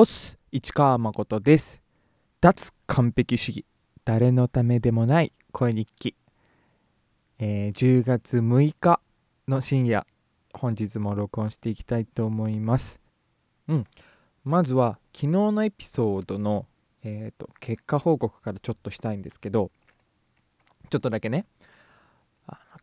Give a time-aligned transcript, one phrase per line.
[0.00, 1.82] オス市川誠です。
[2.40, 3.66] 脱完璧主義。
[4.06, 6.16] 誰のためでもない声日記、
[7.38, 8.98] えー、10月6日
[9.46, 10.06] の深夜。
[10.54, 12.98] 本日も録音していきたいと思います。
[13.68, 13.84] うん。
[14.42, 16.64] まずは昨日のエピソードの、
[17.02, 19.70] えーと、結果報告からちょっとしたいんですけど
[20.88, 21.44] ちょっとだけね。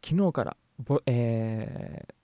[0.04, 0.58] 昨日から
[1.08, 2.17] えー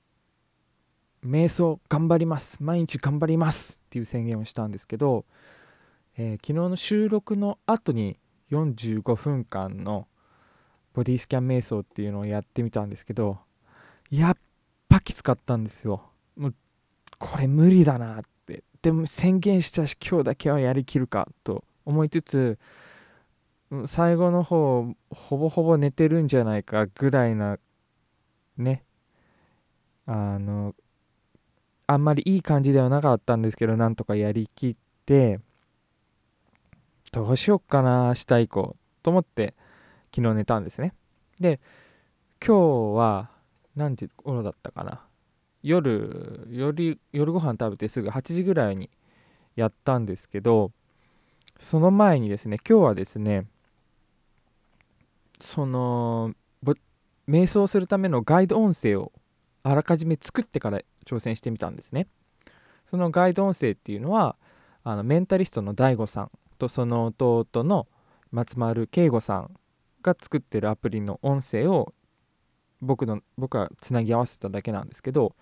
[1.25, 2.57] 瞑想頑張ります。
[2.61, 5.25] 毎日頑張りますっていう宣言をしたんですけど、
[6.17, 8.20] えー、昨日の収録の後に
[8.52, 10.07] 45分間の
[10.93, 13.39] ボディスキャン瞑想っていうのをやってみたんですけど
[14.12, 14.38] やっ
[14.88, 16.03] ぱきつかったんですよ。
[16.35, 16.55] もう
[17.17, 18.63] これ無理だなって。
[18.81, 22.59] でも宣言したし今日だけはやりきるかと思いつつ
[23.87, 27.57] 最後の方ほぼほぼ寝てるんじゃないかぐらいな
[28.57, 28.84] ね。
[30.05, 30.76] あの
[31.87, 35.39] あんまりいい感じではなかったんですけどなんとかやりきって
[37.11, 39.53] どうしよっかな明日以降と思って
[40.15, 40.93] 昨日寝たんですね。
[41.40, 41.59] で
[42.45, 43.29] 今日は
[43.75, 45.01] 何時頃だったかな。
[45.62, 48.90] 夜夜夜ご飯食べてすぐ8時ぐらいに
[49.55, 50.71] やったんですけど
[51.57, 53.45] その前にですね今日はですね
[55.40, 56.34] その
[57.27, 59.12] 瞑想するためのガイド音声を
[59.63, 62.07] あらかじめ作ってから挑戦してみたんですね。
[62.85, 64.35] そのガイド音声っていうのは
[64.84, 67.88] あのメンタリストの DAIGO さんとその弟の
[68.31, 69.56] 松丸慶吾さん
[70.01, 71.94] が作ってるアプリの音声を
[72.81, 75.35] 僕の僕はつなぎ合わせただけなんですけど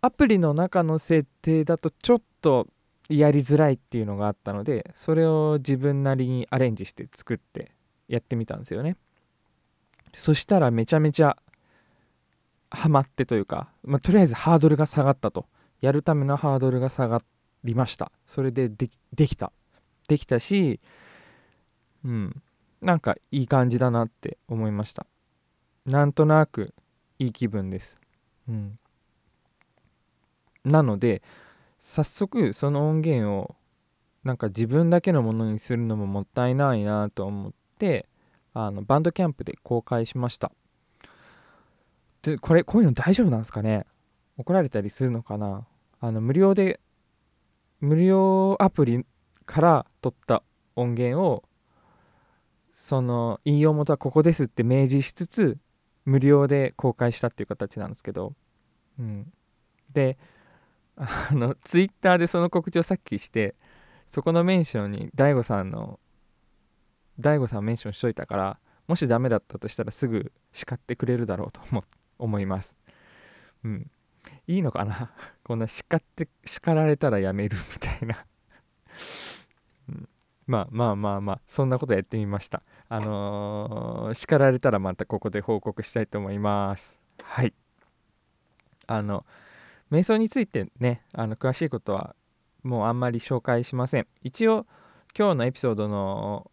[0.00, 2.66] アプリの中の設定だとちょっと
[3.08, 7.72] やりづらいっていうのがあったのでそれを自分なりにアレンジして作って
[8.08, 8.96] やってみたんですよね。
[10.14, 11.36] そしたらめちゃめちゃ
[12.70, 15.46] ハマってというか、まあ、とりあえずハードルが下がったと。
[15.80, 17.22] やるためのハードルが下が
[17.64, 18.10] りました。
[18.26, 18.88] それでで
[19.26, 19.52] きた。
[20.08, 20.80] できたし
[22.04, 22.42] うん。
[22.80, 25.06] なんかいい感じだなって思いました。
[25.86, 26.74] なんとなく
[27.18, 27.96] いい気分です。
[28.48, 28.78] うん。
[30.64, 31.22] なので
[31.78, 33.54] 早速その音源を
[34.24, 38.06] なんか自分だけのものにするのももったいないなと思って
[38.52, 40.52] あのバンドキャンプで公開しました。
[42.22, 43.86] でこれこういうの大丈夫なんですかね？
[44.36, 45.66] 怒られたりするのかな？
[46.00, 46.80] あの無料で
[47.80, 49.04] 無料アプリ
[49.46, 50.42] から取った
[50.76, 51.44] 音源を
[52.72, 55.58] その引用元はここですって明示しつつ
[56.04, 58.34] 無料で公開したっていう形なんですけど、
[58.98, 59.32] うん、
[59.92, 60.18] で
[60.96, 63.54] あのツイッターでその告知をさっきして
[64.06, 66.00] そこのメンションに DAIGO さんの
[67.20, 71.84] DAIGO さんメンションしといたからもしダメだったとしたらすぐ叱ってくれるだろうと思っ
[72.18, 72.76] 思います。
[73.64, 73.90] うん。
[74.46, 75.10] いいのかな？
[75.44, 78.24] こんな叱って叱られたらやめるみたいな。
[79.88, 80.08] うん、
[80.46, 82.62] まあまあまあまあそんなことやってみました。
[82.88, 86.98] あのー、叱られたらまたここで報告したいと思います。
[87.22, 87.54] はい。
[88.86, 89.26] あの
[89.90, 92.16] 瞑想についてねあの詳しいことは
[92.62, 94.06] もうあんまり紹介しません。
[94.22, 94.66] 一応
[95.16, 96.50] 今日のエピソードの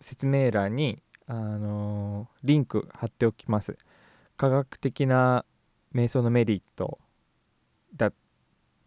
[0.00, 3.78] 説明欄にあのー、リンク貼っておきます。
[4.40, 5.44] 科学的な
[5.94, 6.98] 瞑想のメリット
[7.94, 8.14] だっ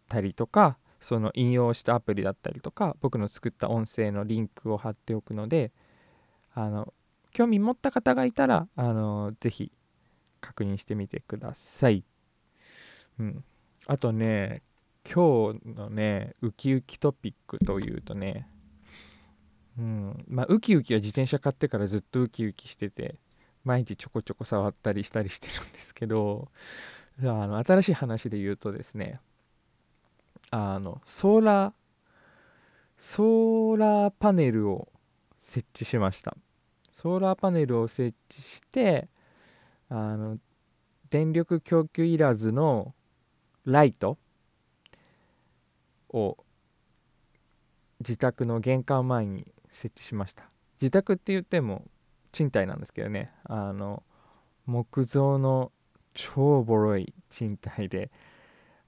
[0.08, 5.70] たりとかその引用したアプリだったりとか僕の作った音声のリンクを貼っておくので
[6.54, 6.92] あの
[7.30, 9.70] 興味持った方がいたらあのぜひ
[10.40, 12.02] 確認してみてください。
[13.20, 13.44] うん、
[13.86, 14.62] あとね
[15.04, 18.48] 今日のねウキウキトピックというとね
[19.78, 23.14] うんまあウキウキは自転車買ってからずっとウキウキしてて
[23.64, 26.48] 毎日ちょこちょこ触ったりしたりしてるんですけど
[27.20, 29.20] あの新しい話で言うとですね
[30.50, 31.72] あのソーラー
[32.98, 34.88] ソーラーパネルを
[35.42, 36.36] 設置しました。
[36.92, 39.08] ソーラーパネルを設置して
[39.90, 40.38] あの
[41.10, 42.94] 電力供給いらずの
[43.66, 44.16] ライト
[46.08, 46.38] を
[48.00, 50.44] 自宅の玄関前に設置しました。
[50.80, 51.84] 自宅って言っても
[52.34, 53.30] 賃貸なんですけどね。
[53.44, 54.02] あの
[54.66, 55.70] 木造の
[56.14, 58.10] 超ボロい賃貸で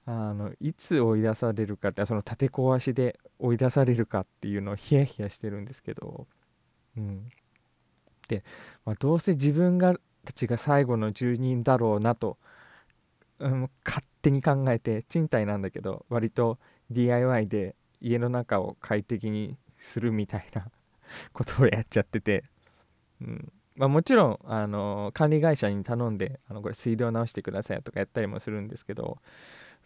[0.05, 6.27] あのいつ追い出されるかってその立て壊しで追い出されるかっていうのを ヒヤヒヤしてるんですけど、
[6.97, 7.29] うん、
[8.27, 8.43] で、
[8.85, 12.37] まあ、どうせ自分がたちが最後の住人だろうなと、
[13.39, 16.59] うん、勝手に考えて賃貸なんだけど割と
[16.91, 20.69] DIY で家の中を快適にするみたいな
[21.31, 22.43] ことをやっちゃってて。
[23.21, 23.51] うん。
[23.75, 29.19] まあ、もちろん、あの管理会社に頼んであのこれ水道直してくださいとかやったりもするんですけど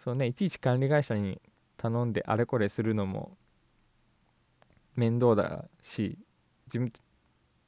[0.04, 1.42] そう、ね、いちいち管理会社に
[1.78, 3.36] 頼んであれこれするのも
[4.96, 6.18] 面倒だし
[6.68, 6.92] 自分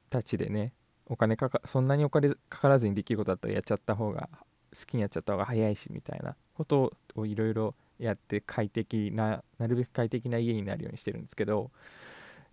[0.09, 0.73] たちでね
[1.07, 4.29] お金かかそんなにお金かからずにできることだったらやっちゃった方が
[4.77, 11.71] 好きにやっちゃった方が早いしみたいなことをいろいろやって快適ななるべく快適な家になるようにしてるんですけど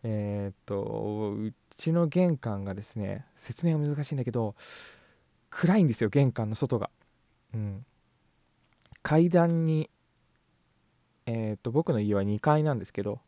[0.03, 4.55] えー、っとうちの玄関がですね説明が難しいんだけど
[5.49, 6.91] 暗いんですよ玄関の外が。
[7.53, 7.85] うん、
[9.03, 9.91] 階段に
[11.27, 13.21] えー、っと僕の家は2階なんですけど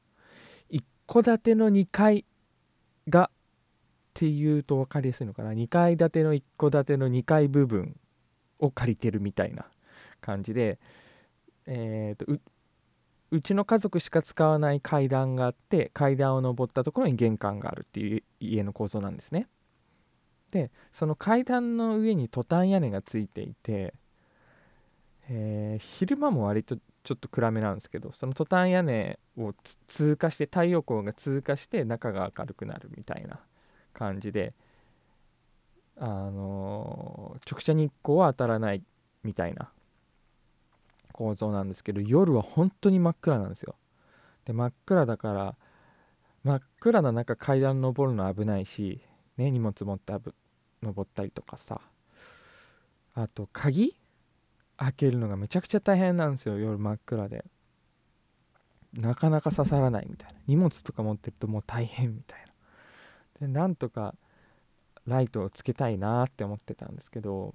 [0.69, 2.25] 一戸建ての2階
[3.09, 3.31] がっ
[4.15, 7.97] ていうと分かりやすいのかな2階建ての一戸建ての2階部分
[8.59, 9.67] を借りてるみたいな
[10.21, 10.79] 感じで、
[11.67, 12.41] えーと、
[13.33, 19.49] うちの家族しか使わない階段があって階段を上ったところに玄関があるっていう家の構造なんですね。
[20.51, 23.95] でその階段の上にトタン屋根がついていて、
[25.31, 29.55] えー、昼間も割とちょっと暗めなんですけどそのトタン屋根を
[29.87, 33.41] 通過して太陽光が通過して中が明るくなるみたいな
[33.95, 34.53] 感じで
[35.99, 38.83] あの直射日光は当たらない
[39.25, 39.73] みたいな
[41.23, 43.77] 構造なんですけど夜は本当に真っ暗なんですよ。
[44.45, 45.57] で真っ暗だから
[46.43, 49.01] 真っ暗な中階段登るの危ないし、
[49.37, 50.13] ね、荷物持って
[50.83, 51.81] 登ったりとかさ。
[53.15, 53.95] あと鍵
[54.79, 57.45] 開けるのがめちゃくちゃ大変なんですよ夜真っ暗で。
[58.95, 60.41] なかなか刺さらないみたいな。
[60.49, 62.45] 荷物とか持ってるともう大変みたい
[63.41, 63.47] な。
[63.47, 64.17] でなんとか
[65.07, 67.55] ライトをつけたいなって思ってたんですけど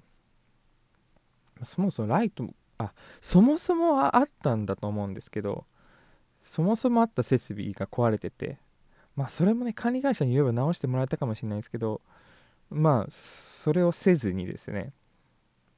[1.64, 5.66] そもそもライトあそもそもはあったんだと思うんですけど
[6.42, 8.58] そもそもあった設備が壊れてて
[9.16, 12.00] まあそれもね管理会社に言えば直してもらえたかもしれないですけど
[12.70, 14.92] まあそれをせずにですね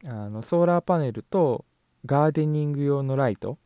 [0.05, 1.65] あのソーラーパネルと
[2.07, 3.59] ガーデニング用のライト、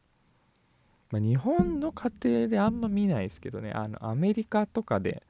[1.10, 5.22] まあ、日本の家庭であんま見ないですけどねあのアメリカとかで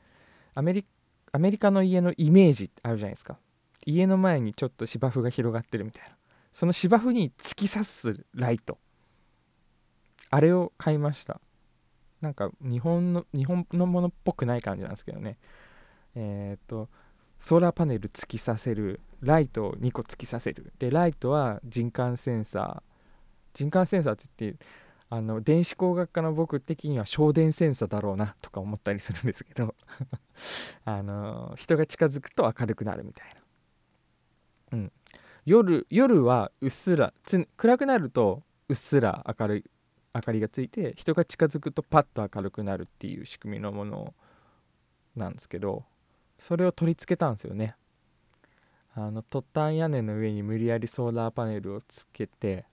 [0.55, 0.85] アメリ
[1.33, 3.37] アメリカの家のイメージあるじゃないですか。
[3.87, 6.17] 家の前にちょっと芝生が広がってるみたいな。
[6.55, 8.79] その芝生に突き刺すライト。
[10.31, 11.41] あれを買いました。
[12.21, 15.37] なんか日本の日本のものっぽくない感じなんですけどね。
[16.15, 16.89] えっ、と
[17.41, 20.73] ソーラーパネル突き刺せるライトを2個突き刺せる。
[20.79, 22.83] でライトは人感センサー。
[23.53, 24.65] 人感センサーって言って
[25.11, 29.75] あの電子工学科の僕的には省電センサーだろうなとか思ったりするんですけど。
[30.87, 33.35] あの人が近づくと明るくなるみたい
[34.71, 34.93] な、うん、
[35.47, 37.13] 夜夜はうっすら
[37.57, 39.65] 暗くなるとうっすら明るい
[40.15, 44.15] 明かりがついて人が近づくとパッと明るくなるっていう仕組みのもの
[45.17, 45.85] なんですけど
[46.39, 47.77] それを取り付けたんですよね。
[48.97, 52.65] あのトタン屋根の上に無理やりソーラーパネルをつけて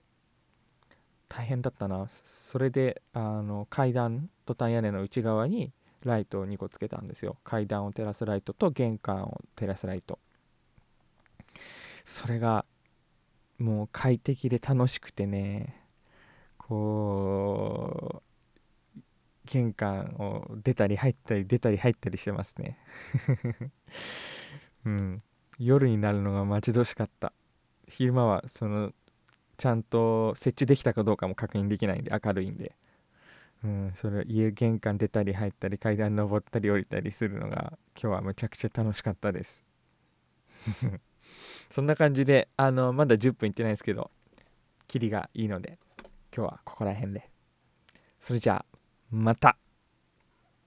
[1.28, 2.08] 大変だったな。
[2.38, 5.72] それであの階段トタン屋根の内側に
[6.04, 7.36] ライトを2個つけたんですよ。
[7.42, 10.18] 階段を照らすライトと玄関を照らすライト。
[12.04, 12.64] それが
[13.58, 15.82] もう快適で楽しくてね
[16.58, 18.32] こう
[19.44, 22.78] 玄関を出たり入ったり出たり入ったりしてますね。
[24.86, 25.22] うん。
[25.58, 27.32] 夜になるのが待ち遠しかった。
[27.86, 28.92] 昼間はその
[29.58, 32.74] ちゃんと設置できたかどうかも確認できないんで明るいんで、
[33.64, 39.64] うん、それ家玄関出たり入ったり階段登ったり降りたりするのが今日はむちゃくちゃ楽しかったです。
[41.70, 44.10] そんな感じであのまだ10分いってないですけど
[44.88, 45.78] キリがいいので
[46.34, 47.30] 今日はここら辺で。
[48.20, 48.78] それじゃあ
[49.10, 49.56] また。